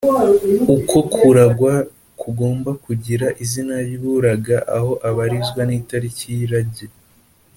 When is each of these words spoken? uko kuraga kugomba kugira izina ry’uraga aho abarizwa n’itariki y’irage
uko 0.75 0.97
kuraga 1.13 1.73
kugomba 2.21 2.69
kugira 2.85 3.27
izina 3.43 3.75
ry’uraga 3.89 4.57
aho 4.77 4.91
abarizwa 5.09 5.61
n’itariki 5.65 6.25
y’irage 6.37 6.85